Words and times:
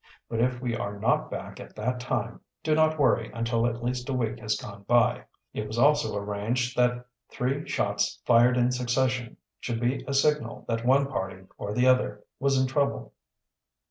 "But 0.27 0.39
if 0.41 0.59
we 0.59 0.75
are 0.75 0.97
not 0.99 1.29
back 1.29 1.59
at 1.59 1.75
that 1.75 1.99
time 1.99 2.41
do 2.63 2.73
not 2.73 2.97
worry 2.97 3.29
until 3.35 3.67
at 3.67 3.83
least 3.83 4.09
a 4.09 4.13
week 4.15 4.39
has 4.39 4.55
gone 4.57 4.81
by." 4.87 5.17
And 5.53 5.61
so 5.61 5.61
it 5.63 5.67
was 5.67 5.67
arranged. 5.67 5.67
It 5.67 5.67
was 5.67 5.77
also 5.77 6.17
arranged 6.17 6.75
that 6.77 7.05
three 7.29 7.69
shots 7.69 8.19
fired 8.25 8.57
in 8.57 8.71
succession 8.71 9.37
should 9.59 9.79
be 9.79 10.03
a 10.07 10.15
signal 10.15 10.65
that 10.67 10.83
one 10.87 11.05
party 11.05 11.43
or 11.55 11.75
the 11.75 11.85
other 11.85 12.23
was 12.39 12.59
in 12.59 12.65
trouble. 12.65 13.13